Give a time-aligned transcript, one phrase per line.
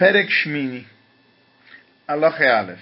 [0.00, 0.82] Perek Shmini,
[2.08, 2.80] Aloche Aleph.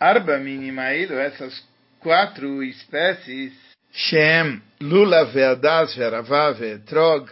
[0.00, 1.62] Arba Minimailo, essas
[2.00, 3.52] quatro espécies,
[3.92, 7.28] Shem, Lula, Veadas, Verava, Vetrog,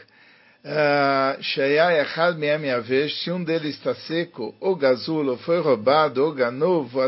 [1.40, 7.00] Shaya Echad Miem Yavesh, se um deles está seco, ou gazulo, foi roubado, ou ganovo,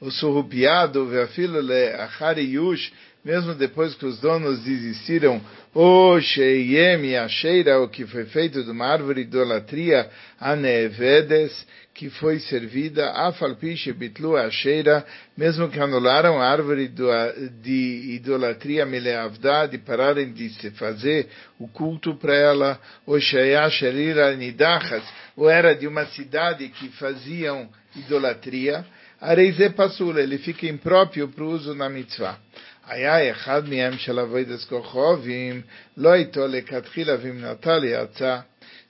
[0.00, 2.92] ou surrupiado, veafilo le achari yush,
[3.28, 5.38] mesmo depois que os donos desistiram,
[5.74, 10.08] o Sheiyem Asheira, o que foi feito de uma árvore de idolatria,
[10.40, 15.04] Anevedes, que foi servida, Afalpiche Bitlu Asheira,
[15.36, 22.14] mesmo que anularam a árvore de idolatria Meleavda, de pararem de se fazer o culto
[22.14, 25.04] para ela, o Sheya Sherira Nidachas,
[25.36, 28.86] ou era de uma cidade que faziam idolatria,
[29.20, 32.38] Areize Pasula, ele fica impróprio para o uso na mitzvah.
[32.87, 35.61] היה אחד מהם של אבוידס כוכבים,
[35.97, 38.39] לא איתו לכתחילה ומנתה ליצא.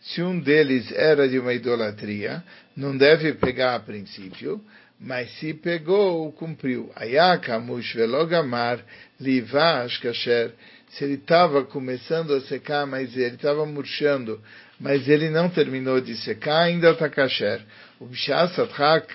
[0.05, 2.43] Se um deles era de uma idolatria,
[2.75, 4.61] não deve pegar a princípio,
[4.99, 6.91] mas se pegou, cumpriu.
[6.95, 8.79] Ayakamush velogamar
[9.19, 10.51] livash kasher.
[10.89, 14.41] Se ele estava começando a secar, mas ele estava murchando,
[14.79, 17.61] mas ele não terminou de secar, ainda está kasher.
[17.99, 19.07] O bishasatchak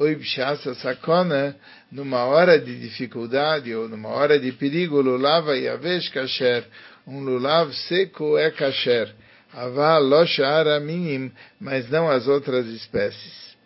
[0.00, 1.56] Oi Bshasa Sakona,
[1.90, 6.64] numa hora de dificuldade ou numa hora de perigo, lulava yavesh kasher,
[7.04, 9.12] um lulav seco é kasher,
[9.52, 13.57] avá loshara minim, mas não as outras espécies.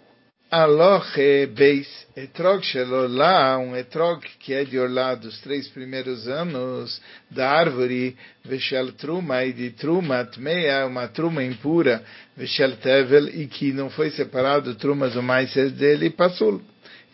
[0.55, 2.63] Aloche Beis, etrog
[3.09, 7.01] lá, um etrog que é de orlá dos três primeiros anos
[7.31, 12.05] da árvore, Veshel Truma e de Truma Tmeia, uma truma impura,
[12.37, 16.61] Veshel Tevel, e que não foi separado trumas ou mais dele, passou.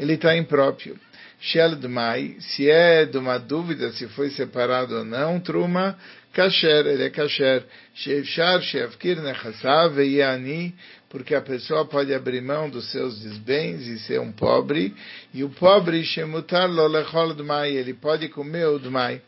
[0.00, 0.98] Ele está impróprio.
[1.40, 5.96] Shel Dmai, se é de uma dúvida se foi separado ou não, Truma,
[6.32, 7.64] Kasher, ele é Kasher.
[7.94, 10.74] Shevshar, Shevkir, Nechassav, Ani,
[11.08, 14.94] porque a pessoa pode abrir mão dos seus desbens e ser um pobre,
[15.32, 19.22] e o pobre, Shemutar, Lolechol Dmai, ele pode comer o Dmai.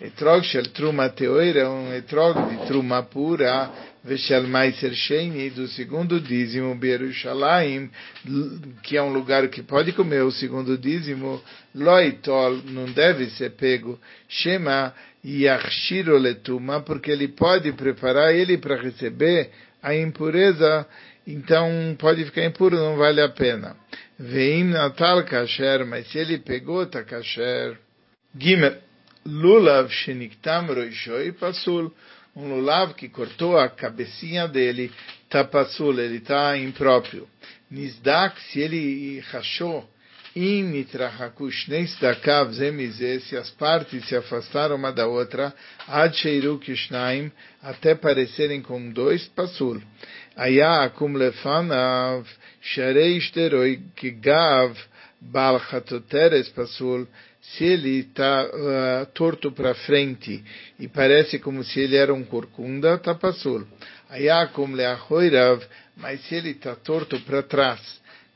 [0.00, 3.70] Etrog shel truma teoira, um etrog de truma pura,
[4.02, 7.88] veshel maiser sheini, do segundo dízimo, Berushalayim,
[8.82, 11.40] que é um lugar que pode comer o segundo dízimo,
[11.72, 14.92] loitol, não deve ser pego, shema
[15.24, 19.50] yachshiro letuma, porque ele pode preparar ele para receber
[19.80, 20.86] a impureza,
[21.24, 23.76] então pode ficar impuro, não vale a pena.
[24.18, 27.78] Veim natal kasher, mas se ele pegou, tá kasher.
[28.36, 28.76] Gimel.
[29.26, 31.92] Lulav sheniktam roishoi pasul.
[32.36, 34.90] Um lulav que cortou a cabecinha dele,
[35.30, 37.28] tá pasul, ele está impróprio.
[37.70, 39.88] Nizdak, se ele rachou,
[40.34, 45.54] im nitrahakush neisdakav zemize, se as partes se afastaram uma da outra,
[45.86, 47.30] ad sheiru kishnaim,
[47.62, 49.80] até parecerem com dois, pasul.
[50.36, 52.26] Aya akum lefanav,
[52.60, 54.76] sharei shteroi kigav,
[55.20, 57.06] bal chatoteres pasul,
[57.52, 60.42] se ele está uh, torto para frente
[60.78, 63.66] e parece como se ele era um corcunda, está pasul.
[64.08, 65.62] Ayakum leachoirav,
[65.96, 67.80] mas se ele está torto para trás,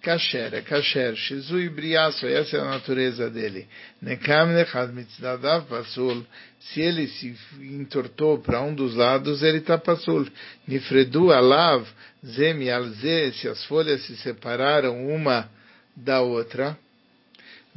[0.02, 3.66] kasher, é kasher, shizui briaço, essa é a natureza dele.
[4.02, 6.24] Nekam nechad mitzdadav pasul,
[6.60, 10.28] se ele se entortou para um dos lados, ele está pasul.
[10.66, 11.86] Nifredu alav,
[12.24, 15.48] zemi alze, se as folhas se separaram uma
[15.96, 16.78] da outra,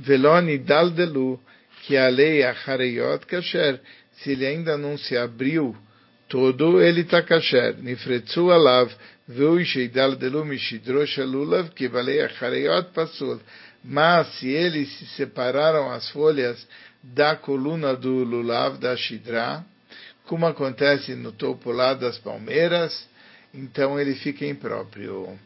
[0.01, 1.39] Veloni daldelu,
[1.83, 3.79] que a lei achareyot kasher,
[4.17, 5.75] se ele ainda não se abriu
[6.27, 7.75] todo, ele está kasher.
[7.81, 8.91] Nifretzu alav,
[9.27, 13.39] veui daldelu mishidrosh alulav, que valei achareyot pasul.
[13.83, 16.67] Mas se eles se separaram as folhas
[17.03, 19.65] da coluna do lulav, da shidra,
[20.25, 23.09] como acontece no topo lá das palmeiras,
[23.53, 25.37] então ele fica impróprio.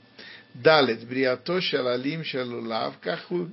[0.53, 3.49] Dalet, briatosh alalim shalulav, kachu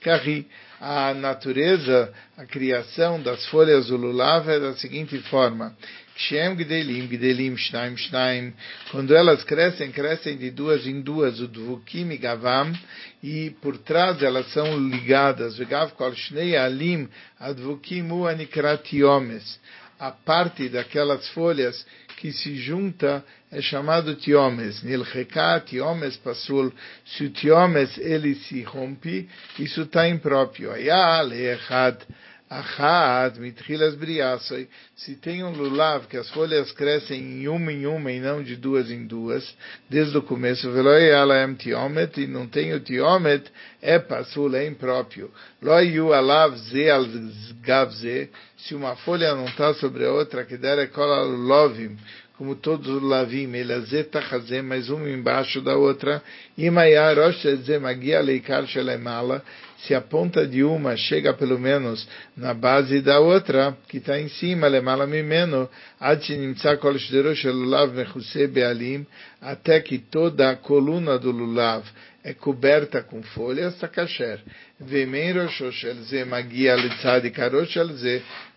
[0.00, 0.46] Carri.
[0.80, 5.76] A natureza, a criação das folhas do lulav é da seguinte forma.
[6.16, 8.54] Kshem gdelim, gdelim, shnaim, shnaim.
[8.90, 12.72] Quando elas crescem, crescem de duas em duas, o dvukim e gavam,
[13.22, 15.58] e por trás elas são ligadas.
[19.98, 21.86] A parte daquelas folhas
[22.16, 24.82] que se junta é chamado tiomes.
[24.82, 26.72] Nilcheka, tiomes pasul.
[27.04, 30.70] Se o tiomes ele se rompe, isso está impróprio.
[30.72, 31.96] Ayal, echad.
[32.50, 34.68] Achad, mitchilas briasoi.
[34.96, 38.56] Se tem um lulav que as folhas crescem em uma em uma e não de
[38.56, 39.48] duas em duas,
[39.88, 43.44] desde o começo, veloialaem tiomet, e não tem o tiomet,
[43.80, 45.30] é pasul, é impróprio.
[45.62, 47.06] Loiu alav ze al
[47.62, 51.96] gavze, se uma folha não está sobre a outra, que der é cola lovim,
[52.40, 56.22] como todos os lavim, elazeta chazé, mais uma embaixo da outra,
[56.56, 57.44] imaya rosh
[57.78, 59.44] magia leikar shelemala,
[59.82, 62.06] se a ponta de uma chega pelo menos
[62.36, 65.68] na base da outra, que está em cima, lemala mimeno,
[68.52, 69.06] bealim,
[69.40, 71.84] até que toda a coluna do lulav
[72.22, 74.40] é coberta com folhas, está kasher.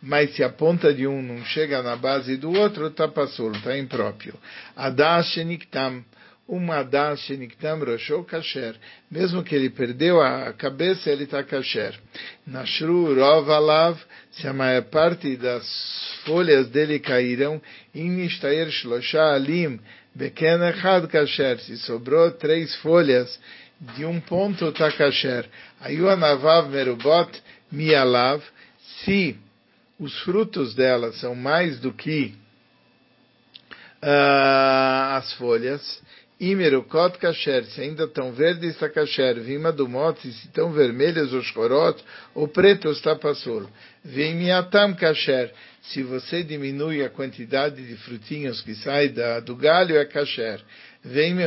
[0.02, 3.78] Mas se a ponta de um não chega na base do outro, está pasul, está
[3.78, 4.34] impróprio.
[4.76, 6.04] Adash sheniktam,
[6.56, 8.76] uma adash sheniktam rosho kasher.
[9.10, 12.00] Mesmo que ele perdeu a cabeça, ele está kasher.
[12.46, 13.98] Nashru rov alav,
[14.32, 15.66] se a maior parte das
[16.26, 17.62] folhas dele caíram,
[17.94, 19.80] inishtair shlosha alim,
[20.16, 23.40] Beken echad kasher, se sobrou três folhas
[23.96, 25.50] de um ponto está kasher.
[25.82, 27.32] Ayu anavav merubot
[27.72, 28.42] mialav,
[29.04, 29.36] se
[30.00, 32.36] os frutos dela são mais do que
[34.04, 36.02] uh, as folhas,
[36.44, 41.50] Imerukot kasher, se ainda estão verdes está kasher, vima do mote, se estão vermelhas os
[41.52, 42.04] corot,
[42.36, 43.66] o preto está passol.
[44.04, 45.54] Vimiatam kasher,
[45.84, 50.60] se você diminui a quantidade de frutinhos que sai da, do galho, é kasher.
[51.02, 51.46] Vem me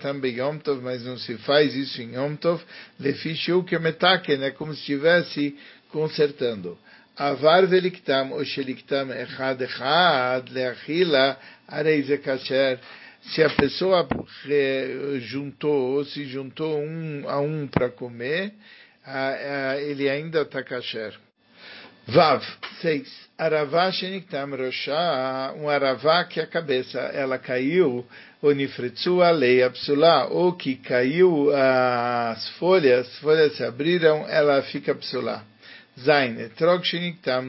[0.00, 2.62] também Yom Tov, mas não se faz isso em Yom Tov,
[2.98, 5.58] lefishu que metaken, é como se estivesse
[5.90, 6.78] consertando.
[7.14, 11.38] Avar veliktam, o sheliktam echad echad, leachila,
[11.68, 12.80] areize kasher,
[13.22, 14.06] se a pessoa
[15.20, 18.52] juntou, se juntou um a um para comer,
[19.86, 21.14] ele ainda está kasher.
[22.06, 22.42] Vav,
[22.80, 23.08] seis.
[23.38, 28.04] Aravá sheniktam roshá, um aravá que a cabeça, ela caiu,
[28.42, 35.44] onifretsu alei psulá, ou que caiu as folhas, as folhas se abriram, ela fica psulá.
[35.98, 37.44] Zain, etrog sheniktam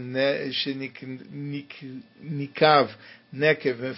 [2.22, 2.90] nikav
[3.34, 3.96] nekev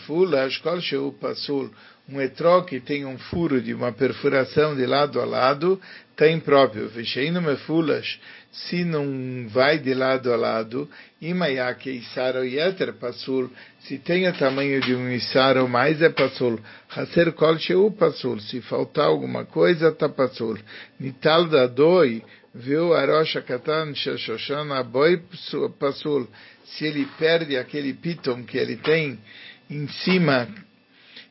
[0.64, 1.70] kol sheu pasul,
[2.08, 6.88] um etrog que tem um furo de uma perfuração de lado a lado, está impróprio.
[6.88, 8.20] Vesheino mefulash,
[8.52, 10.90] se não vai de lado a lado,
[11.22, 13.50] imayake isar ou yeter pasul,
[13.82, 16.60] se tem o tamanho de um isar ou mais é pasul.
[16.96, 20.58] Haser kol sheu pasul, se faltar alguma coisa, está pasul.
[21.00, 22.24] Nital da doi,
[22.56, 25.22] viu Arosh Katan Shoshan Boi
[25.78, 26.28] Pasul,
[26.63, 29.19] se ele perde aquele piton que ele tem
[29.69, 30.48] em cima,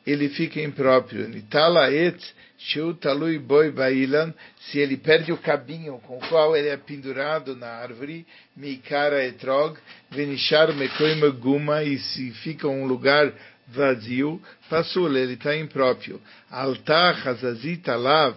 [0.06, 1.26] ele fica impróprio.
[1.28, 2.18] Nitala et
[2.58, 7.56] Shu Talui Boi Bailan, se ele perde o cabinho com o qual ele é pendurado
[7.56, 9.78] na árvore, Mikara Etrog,
[10.10, 13.32] Venishar Mekoima Guma, e se fica um lugar
[13.68, 16.20] vazio, Pasul, ele está impróprio.
[16.50, 18.36] Altar Hazazita Lav,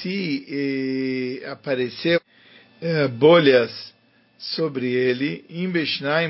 [0.00, 2.20] se eh, apareceu
[2.80, 3.94] eh, bolhas
[4.38, 6.28] sobre ele, em Beshnaim,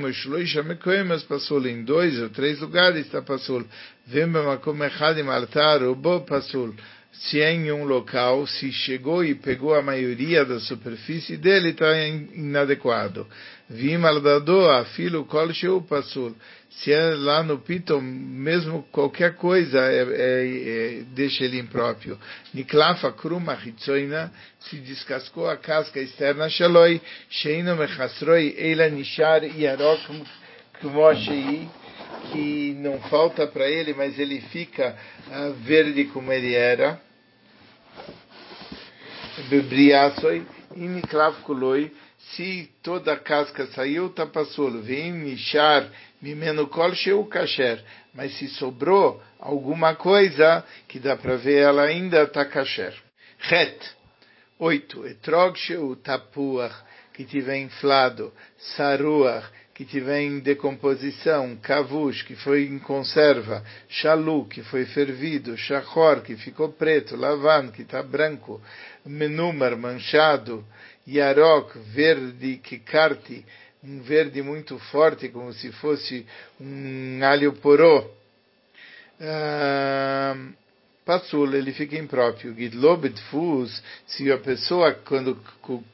[1.06, 3.64] mas passou em dois ou três lugares, está passou.
[4.06, 6.74] Vembamakom echadim altar, o bo passou
[7.20, 11.96] se é em um local, se chegou e pegou a maioria da superfície dele, está
[12.06, 13.26] inadequado.
[13.68, 16.34] Vim aldado, afilo kol sheu pasul.
[16.68, 22.18] Se é lá no piton, mesmo qualquer coisa é, é, é, deixa ele impróprio.
[22.52, 27.00] Niklafa kruma hitzoina, se descascou a casca externa, shaloi,
[27.30, 30.26] sheino mechasroi, eila nishar yarok
[30.80, 31.68] kmoshei,
[32.30, 34.96] que não falta para ele, mas ele fica
[35.28, 37.00] uh, verde como ele era.
[39.48, 40.46] Bebriasoi,
[40.76, 41.90] iniklav kuloi,
[42.32, 44.70] se toda a casca saiu, tá passou.
[44.82, 47.82] Vem nishar mimeno kol sheu kasher.
[48.14, 52.94] Mas se sobrou alguma coisa que dá para ver ela ainda tá kasher.
[53.38, 53.94] Het.
[54.58, 55.06] Oito.
[55.06, 56.74] Etrog sheu tapuach,
[57.12, 58.32] que tiver inflado.
[58.76, 66.22] Saruach, que tiver em decomposição, kavush, que foi em conserva, shalu, que foi fervido, shachor,
[66.22, 68.62] que ficou preto, lavan, que está branco,
[69.04, 70.64] menumar, manchado,
[71.06, 73.44] yarok, verde, kikarte,
[73.82, 76.24] um verde muito forte, como se fosse
[76.60, 78.08] um alho poró.
[79.20, 80.63] Uh,
[81.04, 82.54] Passul, ele fica impróprio.
[82.54, 85.38] Gidlobet fuz, se a pessoa, quando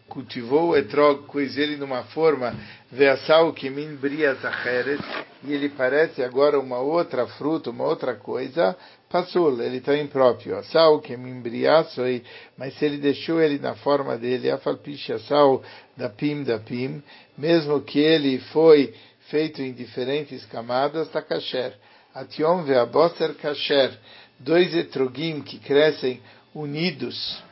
[0.09, 2.55] cultivou o etrog, ele numa forma,
[2.93, 5.01] veassau que min brias acheret,
[5.43, 8.77] e ele parece agora uma outra fruta, uma outra coisa,
[9.11, 10.57] Passul, ele está impróprio.
[10.57, 12.23] Assau que min briasoi,
[12.57, 15.65] mas se ele deixou ele na forma dele, afalpish assau
[15.97, 17.03] da pim da pim,
[17.37, 18.95] mesmo que ele foi
[19.29, 21.75] feito em diferentes camadas, está kasher.
[22.15, 23.99] Ation veabosser kasher
[24.41, 26.21] dois etrogim que crescem
[26.55, 27.43] unidos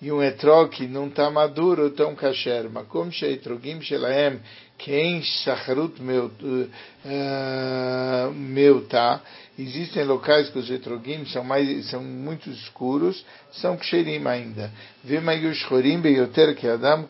[0.00, 2.70] e um etrog que não está maduro, tão kasher.
[2.70, 4.38] Makom sheetrogim shelahem
[4.76, 9.22] quem shacharut meu uh, meu tá?
[9.58, 14.70] Existem locais que os etrogim são mais são muito escuros são ksherim ainda.
[16.58, 17.08] Que adam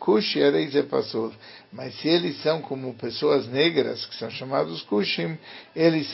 [1.73, 5.37] mas se eles são como pessoas negras que são chamados kushim
[5.75, 6.07] eles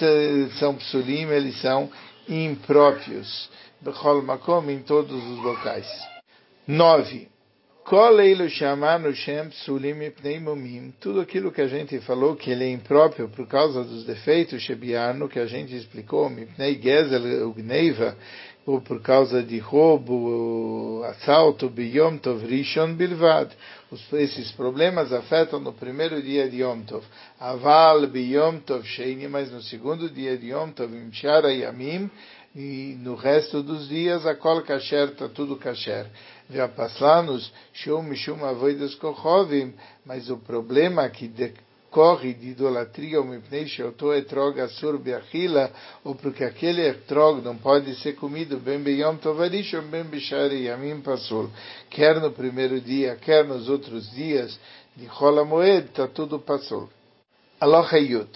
[0.58, 1.90] são psulim eles são
[2.28, 3.50] impróprios
[3.80, 5.86] bechol makom em todos os locais.
[6.66, 7.28] Nove.
[11.00, 15.28] Tudo aquilo que a gente falou que ele é impróprio por causa dos defeitos shebiano
[15.28, 18.16] que a gente explicou, mipnei gezel ugneiva,
[18.64, 23.50] ou por causa de roubo, assalto, biyom tov rishon bilvad.
[24.12, 27.04] Esses problemas afetam no primeiro dia de Yom Tov.
[27.40, 32.09] Aval biyom tov sheini, mas no segundo dia de Yom Tov, imshara yamim,
[32.54, 36.07] e no resto dos dias a kol kasher está tudo kasher.
[36.49, 39.75] Vapaslanos, shum mishum avoidas kochovim,
[40.07, 41.26] mas o problema que
[41.97, 45.71] decorre de idolatria o mipnei sheoto etrog asur beachila,
[46.03, 51.50] ou porque aquele etrog não pode ser comido bem beyom tovarish bem bishari yamim pasul,
[51.89, 54.59] quer no primeiro dia, quer nos outros dias,
[54.95, 56.89] de Cholamoed, está tudo pasul.
[57.59, 58.29] Aloha Yud.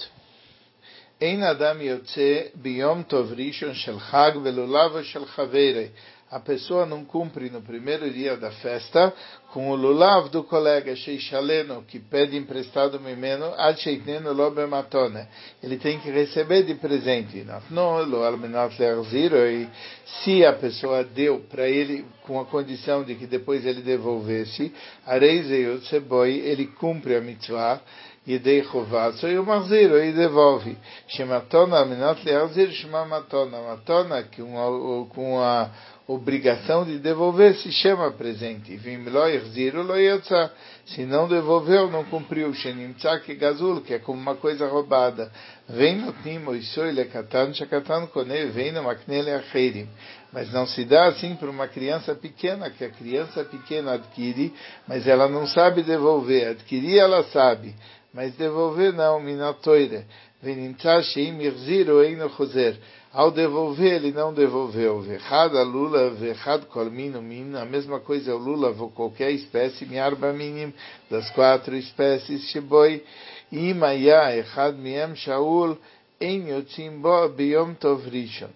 [1.22, 5.88] אין אדם יוצא ביום טוב ראשון של חג ולולב של חברי.
[6.29, 9.15] a pessoa não cumpre no primeiro dia da festa
[9.53, 15.25] com o lulav do colega Sheishaleno, que pede emprestado mimeno, ad sheitneno lo bematone.
[15.63, 17.39] Ele tem que receber de presente.
[17.39, 17.47] E
[20.25, 24.75] se a pessoa deu para ele com a condição de que depois ele devolvesse,
[25.07, 27.81] ele cumpre a mitzvah,
[28.29, 30.77] Yidei Chovatso, e o Marziro, e devolve.
[31.09, 33.61] Shematona, Aminat Leazir, Shemamatona.
[33.61, 35.71] Matona, que uma, com a
[36.09, 38.77] obrigação de devolver, se chama presente.
[38.77, 40.53] Vimlo Irziro Loyatsa.
[40.87, 42.53] Se não devolveu, não cumpriu.
[42.55, 45.31] Shenimtsak Gazul, que é como uma coisa roubada.
[45.69, 47.51] Vem no Timo, Isoi Lekatan,
[48.53, 48.73] vem.
[50.33, 54.55] Mas não se dá assim para uma criança pequena, que a criança pequena adquire,
[54.87, 56.49] mas ela não sabe devolver.
[56.49, 57.75] Adquirir, ela sabe
[58.17, 60.07] mas devolver não, minatoire.
[60.43, 62.79] Venimtza sheim yirziro eino choser.
[63.13, 65.03] Ao devolver, ele não devolveu.
[65.03, 67.55] Vechad lula, vechad kolmino min.
[67.55, 70.73] A mesma coisa é o lula, ou qualquer espécie, miarba minim,
[71.11, 73.05] das quatro espécies, sheboi,
[73.53, 75.77] imaya, echad miem shaul,
[76.19, 78.51] en yotzim bo, biyom tov rishon.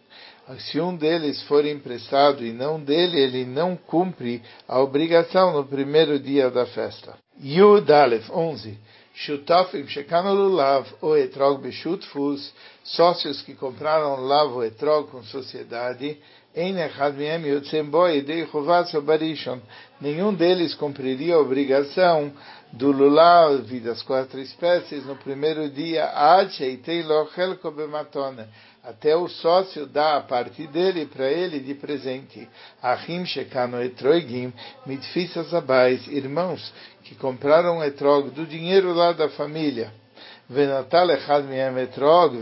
[0.59, 6.19] Se um deles for emprestado e não dele, ele não cumpre a obrigação no primeiro
[6.19, 7.15] dia da festa.
[7.43, 8.77] Yud Aleph 11.
[9.15, 12.53] Shutafim shekanu lulav o etrog beshutfus,
[12.85, 16.19] sócios que compraram lav o etrog com sociedade,
[20.01, 22.33] Nenhum deles cumpriria a obrigação
[22.73, 26.11] do lulav das quatro espécies no primeiro dia,
[28.83, 32.49] até o sócio dá a parte dele para ele de presente.
[36.09, 36.73] Irmãos
[37.05, 39.93] que compraram etrog do dinheiro lá da família.
[40.49, 41.45] Venatal echad
[41.79, 42.37] etrog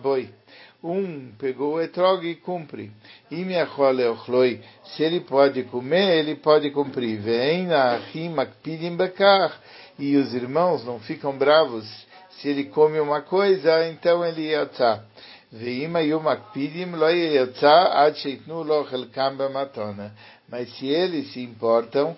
[0.00, 0.39] boi.
[0.83, 2.91] Um pegou o etrog e cumpre.
[3.29, 7.19] Se ele pode comer, ele pode cumprir.
[7.19, 9.59] Veina achim akpidim bekar.
[9.97, 11.85] E os irmãos não ficam bravos.
[12.31, 15.01] Se ele come uma coisa, então ele yatzah.
[15.53, 20.07] ואם היו מקפידים לא יצא עד שייתנו לו חלקם במתונה.
[20.50, 22.16] Mas se eles se importam,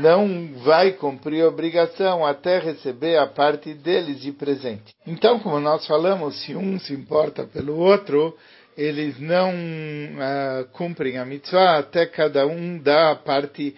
[0.00, 4.94] não vai cumprir a obrigação até receber a parte deles de presente.
[5.06, 8.36] Então, como nós falamos, se um se importa pelo outro,
[8.76, 13.74] eles não uh, cumprem a mitzvah até cada um dá a parte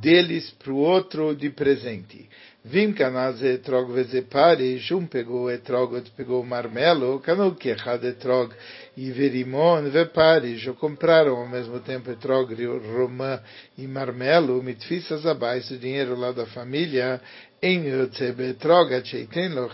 [0.00, 2.28] deles para o outro de presente.
[2.68, 8.52] Vim canaz etrog vezeparish, um pegou etrog, outro pegou marmelo, canu que errado etrog
[8.96, 12.52] e verimon veparish, ou compraram ao mesmo tempo etrog,
[12.92, 13.40] romã
[13.78, 17.20] e marmelo, mitfisas abaixo, o dinheiro lá da família,
[17.62, 19.70] em etrog, acheiten lo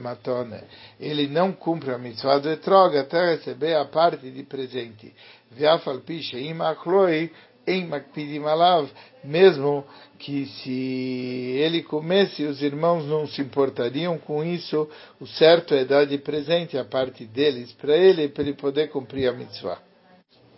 [0.00, 0.60] matone.
[0.98, 5.14] Ele não cumpre a mitzvah do etrog até receber a parte de presente.
[5.52, 7.30] Viafal pisha imachloi,
[7.67, 8.89] em Makpidim Alav,
[9.23, 9.85] mesmo
[10.17, 16.05] que se ele comesse, os irmãos não se importariam com isso, o certo é dar
[16.05, 19.79] de presente a parte deles para ele, para ele poder cumprir a mitzvah.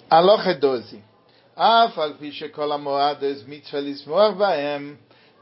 [0.09, 1.11] Aloha 12.
[1.55, 4.95] אף על פי שכל המועדס מצווה לשמוח בהם,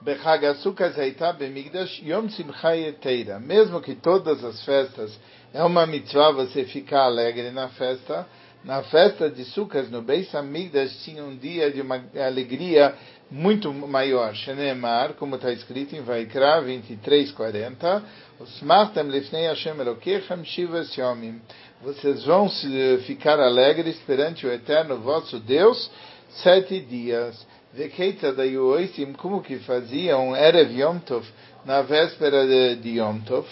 [0.04, 3.38] בחג הסוכת הייתה במקדש יום שמחה יתרה.
[3.40, 5.20] Mesmo que todas as festas
[5.54, 8.26] é uma mitzvah você ficar alegre na festa,
[8.65, 12.95] na festa de Sukkot, no Beis Amigdash, tinha um dia de uma alegria
[13.31, 14.35] muito maior.
[14.35, 18.03] Shenemar, como está escrito em Vaikra 23:40,
[18.41, 21.43] Osmachtem lifnei Hashem Elokechem shivas yomim.
[21.83, 22.49] Vocês vão
[23.07, 25.91] ficar alegres perante o Eterno vosso Deus
[26.43, 27.47] sete dias.
[27.75, 31.27] Vekeita da Yoisim, como que faziam Erev Yom Tov,
[31.67, 33.47] na véspera de Yom Tov,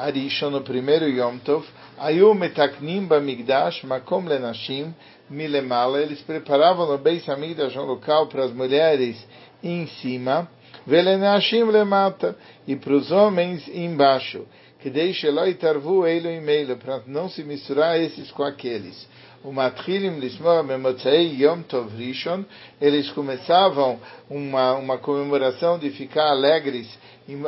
[0.00, 1.64] Arishon, no primeiro Yom Tov,
[1.98, 4.94] Ayu metaknim bamigdash makom lenashim
[5.30, 6.00] milemala.
[6.00, 9.16] Eles preparavam no Beis Hamikdash um local para as mulheres
[9.62, 10.48] em cima,
[10.86, 14.46] velenashim lemata, e para os homens embaixo.
[14.80, 15.28] Que deixe
[15.60, 19.06] tarvu eilo e meilo, para não se misturar esses com aqueles.
[19.42, 22.44] O matchilim lismoa memotzei yom tov rishon,
[22.80, 26.86] eles começavam uma, uma comemoração de ficar alegres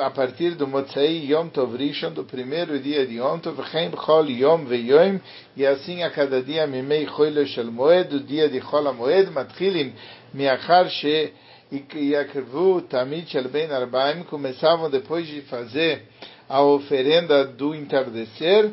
[0.00, 3.58] a partir do Motzei Yom Tov Rishon, do primeiro dia de Yom Tov,
[3.96, 5.18] Chol Yom Veyom,
[5.56, 9.92] e assim a cada dia Mimei Choyle Shel Moed, do dia de Chol Moed, Matchilim,
[10.32, 11.32] Miachar She
[11.72, 16.06] Yakrvu Tamid Shel Ben Arbaim, começavam depois de fazer
[16.52, 18.70] a oferenda do entardecer,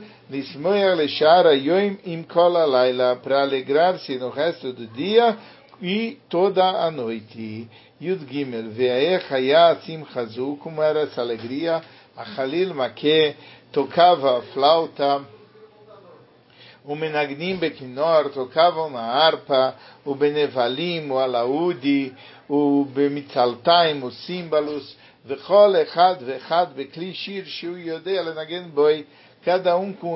[2.65, 5.38] Laila, para alegrar-se no resto do dia
[5.81, 7.69] e toda a noite.
[8.01, 8.74] Yud Gimel,
[10.62, 11.81] como era essa alegria,
[12.17, 13.38] a Khalil Makeh
[13.71, 15.25] tocava a flauta,
[16.83, 22.13] o Menagnim Bekinor tocavam na harpa, o Benevalim, o Alaudi,
[22.50, 28.17] o Bemitzaltaim, os símbolos, Vechol Echad Vechad Bekli Shir Shiu Yodei
[29.43, 30.15] cada um com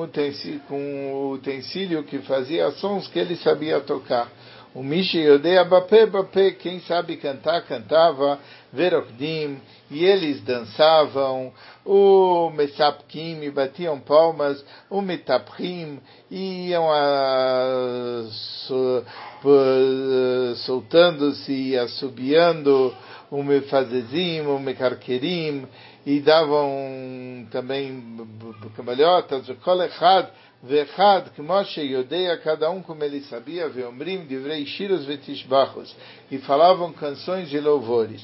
[0.70, 4.30] o, utensílio, que fazia sons que ele sabia tocar.
[4.74, 8.40] O Mishi Yodea Bapé Bapé, quem sabe cantar, cantava,
[8.72, 11.52] Verokdim, e eles dançavam,
[11.86, 18.24] o Mesapkim, batiam palmas, o Metaprim, iam a,
[20.56, 22.92] soltando-se e assobiando,
[23.34, 25.66] o Mefazezim, o Mekarkerim,
[26.06, 28.00] e davam também
[28.76, 30.28] cambalhotas, o Kolechad,
[30.62, 35.96] Vechad, Kmoshe Yodeia, cada um como ele sabia, Veomrim, Divrei Shiros Vetishbachos,
[36.30, 38.22] e falavam canções de louvores.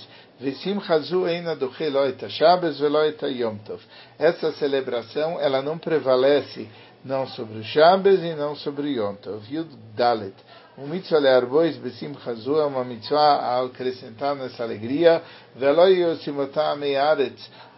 [2.79, 3.83] Veloita Yom Tov.
[4.17, 6.69] Essa celebração, ela não prevalece
[7.05, 9.43] não sobre o Shabbos e não sobre o Yom Tov.
[9.53, 10.35] Yud Dalet.
[10.79, 15.23] O mitzvah learbois besim chazu é uma mitzvah a acrescentar nessa alegria.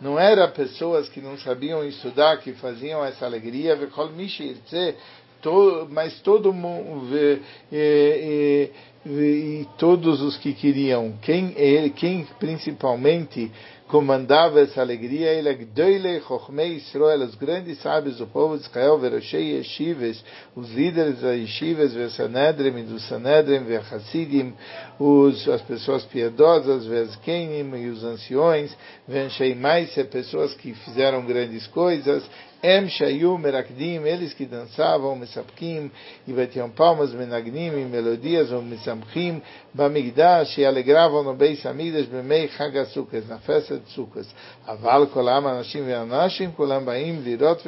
[0.01, 3.79] Não era pessoas que não sabiam estudar que faziam essa alegria.
[5.91, 7.41] Mas todo mundo e,
[7.73, 8.71] e,
[9.05, 11.53] e todos os que queriam, quem,
[11.97, 13.51] quem principalmente
[13.93, 18.99] comandava essa alegria, ele é Gdoile Chochmei Israel, os grandes sábios do povo de Israel,
[18.99, 20.25] Veroshei Yeshivas,
[20.57, 24.55] os líderes da Yeshivas, Vesanedrim, do Sanedrim, Vechassidim,
[24.99, 28.75] os, as pessoas piedosas, Vezkenim e os anciões,
[29.07, 32.25] Venshei Maise, pessoas que fizeram grandes coisas,
[32.65, 35.91] Em Shayu Merakdim, eles que dançavam, Mesapkim,
[36.29, 39.43] e batiam palmas, Menagnim, e melodias, ou Mesamchim,
[39.75, 44.33] Bamigdash, e alegravam no Beis Amidas, Bemei Chagasukas, na festa de Sukas.
[44.65, 47.65] Aval Kolam Anashim Kolam Baim, Lirot.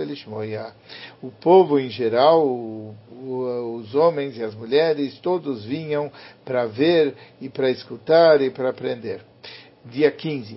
[1.20, 6.08] O povo em geral, os homens e as mulheres, todos vinham
[6.44, 9.22] para ver e para escutar e para aprender.
[9.84, 10.56] Dia 15.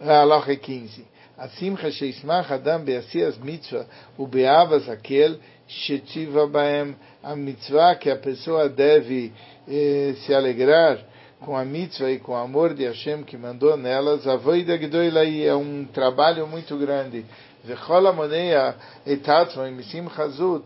[0.00, 1.13] Aloha 15.
[1.36, 6.94] A simcha sheismach adam beasias mitzvah ubeavas aquel shetiva baem.
[7.22, 9.32] A mitzvah que a pessoa deve
[9.66, 10.98] eh, se alegrar
[11.40, 15.44] com a mitzvah e com o amor de Hashem que mandou nelas, a voida gdoilai
[15.44, 17.24] é um trabalho muito grande.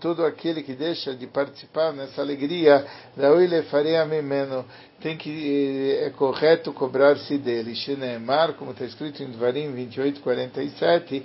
[0.01, 2.85] Todo aquele que deixa de participar nessa alegria,
[5.01, 7.73] tem que, é correto cobrar-se dele.
[8.59, 11.25] Como está escrito em Dvarim 28, 47,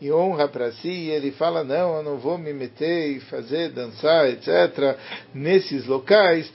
[0.00, 3.70] e honra para si, e ele fala, não, eu não vou me meter e fazer,
[3.70, 4.96] dançar, etc.,
[5.34, 6.50] nesses locais,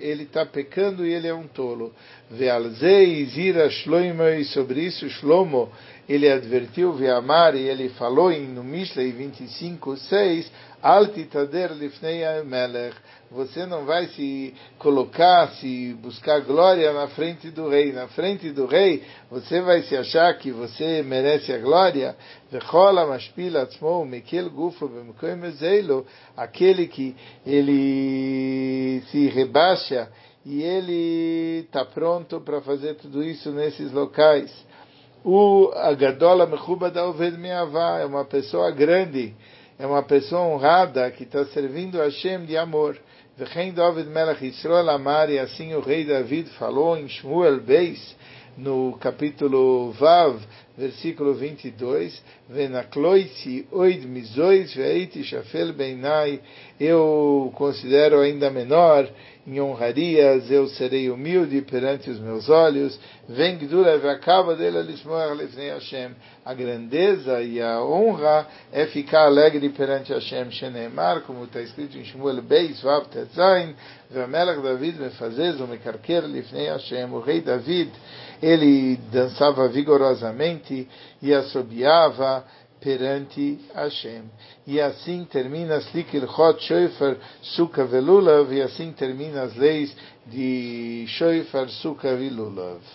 [0.00, 1.94] ele está pecando e ele é um tolo.
[4.38, 5.70] E sobre isso Shlomo,
[6.08, 10.52] ele advertiu Viamar e ele falou em, no Mishlei 25, 6,
[12.44, 12.96] Melech,
[13.30, 17.92] você não vai se colocar, se buscar glória na frente do rei.
[17.92, 22.16] Na frente do rei, você vai se achar que você merece a glória.
[26.36, 27.16] Aquele que
[27.46, 30.08] ele se rebaixa
[30.44, 34.50] e ele está pronto para fazer tudo isso nesses locais.
[35.22, 39.34] O Agadola Mechuba da Oved é uma pessoa grande,
[39.80, 42.98] é uma pessoa honrada que está servindo a Hashem de amor.
[43.34, 48.14] Vem David Melech Israel Amar, e assim o rei David falou em Shmuel Beis,
[48.58, 50.38] no capítulo Vav,
[50.76, 56.40] versículo 22, Venakloiti oid mizois veiti shafel beinai,
[56.78, 59.08] eu considero ainda menor
[59.50, 63.58] em honrarias, eu serei humilde perante os meus olhos, vem
[65.34, 66.12] lefnei Hashem,
[66.44, 72.04] a grandeza e a honra é ficar alegre perante Hashem, shenemar, como está escrito em
[72.04, 73.74] Shmuel Beis, Vav Tetzain,
[74.08, 77.90] ve'amelach David mefazez mekarker lifnei Hashem, o rei David,
[78.40, 80.88] ele dançava vigorosamente
[81.20, 82.44] e assobiava
[82.80, 84.24] perante Hashem.
[84.66, 89.94] E assim termina Slikil Chot Shoifer Suka Velulav, e assim termina as leis
[90.26, 92.80] de Shoifer Suka Velulav.